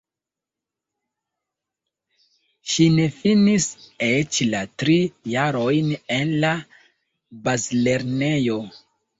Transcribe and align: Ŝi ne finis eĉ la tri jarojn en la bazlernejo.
Ŝi 2.71 2.87
ne 2.95 3.05
finis 3.19 3.67
eĉ 4.09 4.41
la 4.55 4.63
tri 4.83 4.97
jarojn 5.35 5.95
en 6.19 6.35
la 6.47 6.53
bazlernejo. 7.47 8.61